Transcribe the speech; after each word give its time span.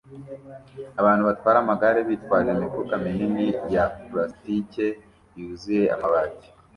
Abantu 1.01 1.23
batwara 1.29 1.57
amagare 1.63 1.99
bitwaje 2.09 2.49
imifuka 2.53 2.93
minini 3.03 3.45
ya 3.73 3.83
pulasitike 4.05 4.85
yuzuye 5.37 5.83
amabati 5.95 6.47